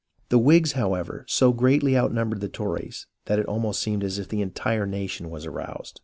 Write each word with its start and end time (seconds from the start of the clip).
The 0.29 0.39
Whigs, 0.39 0.71
however, 0.71 1.25
so 1.27 1.53
greatly 1.53 1.95
outnumbered 1.95 2.41
the 2.41 2.49
Tories, 2.49 3.05
that 3.25 3.37
it 3.37 3.45
almost 3.45 3.79
seemed 3.79 4.03
as 4.03 4.17
if 4.17 4.29
the 4.29 4.41
entire 4.41 4.87
nation 4.87 5.29
was 5.29 5.45
aroused. 5.45 5.99